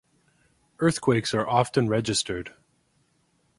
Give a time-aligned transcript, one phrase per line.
[0.79, 2.55] Earthquakes are often registered.